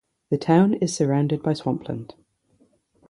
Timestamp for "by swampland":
1.43-2.15